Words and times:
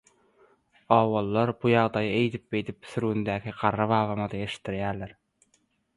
Obalylar 0.95 1.51
bu 1.65 1.71
ýagdaýy 1.73 2.09
eýdip 2.21 2.45
beýdip 2.55 2.89
sürgündäki 2.95 3.53
garry 3.63 3.87
babama-da 3.95 4.45
eştdirýäler. 4.47 5.19